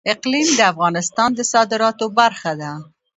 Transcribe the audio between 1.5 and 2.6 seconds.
صادراتو برخه